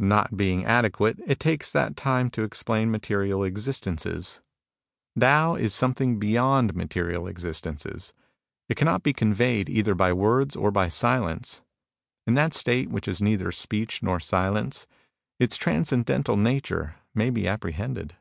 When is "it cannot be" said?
8.68-9.12